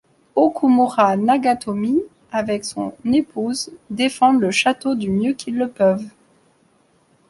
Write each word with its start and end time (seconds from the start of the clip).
Okumura 0.35 1.15
Nagatomi, 1.15 2.01
avec 2.31 2.65
son 2.65 2.91
épouse, 3.05 3.69
défendent 3.91 4.41
le 4.41 4.49
château 4.49 4.95
du 4.95 5.11
mieux 5.11 5.33
qu'ils 5.33 5.59
le 5.59 5.69
peuvent. 5.69 6.07